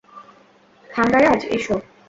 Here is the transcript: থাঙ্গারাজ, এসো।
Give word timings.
থাঙ্গারাজ, 0.85 1.41
এসো। 1.55 1.75